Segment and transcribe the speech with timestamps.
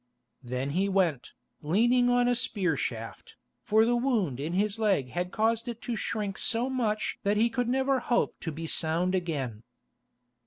[0.41, 5.31] Then he went, leaning on a spear shaft, for the wound in his leg had
[5.31, 9.61] caused it to shrink so much that he could never hope to be sound again.